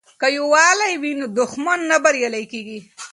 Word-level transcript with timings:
که 0.19 0.27
یووالي 0.37 0.93
وي 1.01 1.11
نو 1.19 1.25
دښمن 1.39 1.79
نه 1.91 1.97
بریالی 2.03 2.45
کیږي. 2.51 2.79